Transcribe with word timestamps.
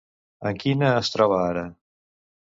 En 0.51 0.57
quina 0.63 0.89
es 1.03 1.13
troba 1.17 1.39
ara? 1.51 1.67